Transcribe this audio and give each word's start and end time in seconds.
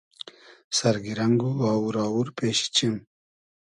سئر 0.77 0.95
گیرنئگ 1.05 1.41
و 1.45 1.63
آوور 1.73 1.95
آوور 2.05 2.27
پېشی 2.37 2.67
چیم 2.75 2.95